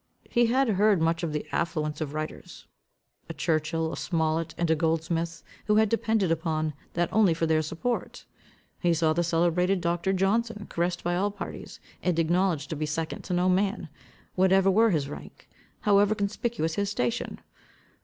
[0.31, 2.65] He had heard much of the affluence of writers,
[3.29, 7.61] a Churchil, a Smollet, and a Goldsmith, who had depended upon that only for their
[7.61, 8.25] support.
[8.79, 10.11] He saw the celebrated Dr.
[10.11, 13.89] Johnson caressed by all parties, and acknowledged to be second to no man,
[14.33, 15.47] whatever were his rank,
[15.81, 17.39] however conspicuous his station.